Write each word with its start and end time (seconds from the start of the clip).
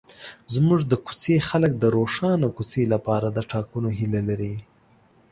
زموږ 0.53 0.79
د 0.91 0.93
کوڅې 1.05 1.35
خلک 1.49 1.71
د 1.77 1.83
روښانه 1.97 2.47
کوڅې 2.55 2.83
لپاره 2.93 3.27
د 3.31 3.39
ټاکنو 3.51 3.89
هیله 3.99 4.21
لري. 4.29 4.55